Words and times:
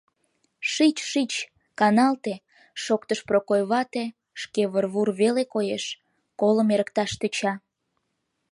—Шич-шич, 0.71 1.31
каналте!— 1.79 2.33
шоктыш 2.83 3.19
Прокой 3.27 3.61
вате, 3.71 4.05
шке 4.41 4.63
выр-вур 4.71 5.09
веле 5.19 5.43
коеш, 5.53 5.83
колым 6.39 6.67
эрыкташ 6.73 7.11
тӧча. 7.19 7.53